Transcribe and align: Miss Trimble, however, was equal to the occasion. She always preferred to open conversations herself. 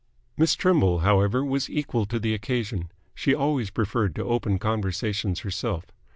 Miss 0.35 0.55
Trimble, 0.55 1.01
however, 1.01 1.45
was 1.45 1.69
equal 1.69 2.07
to 2.07 2.17
the 2.17 2.33
occasion. 2.33 2.91
She 3.13 3.35
always 3.35 3.69
preferred 3.69 4.15
to 4.15 4.23
open 4.25 4.57
conversations 4.57 5.41
herself. 5.41 5.85